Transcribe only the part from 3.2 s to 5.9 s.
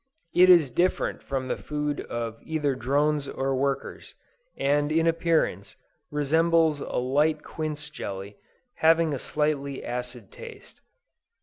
or workers, and in appearance,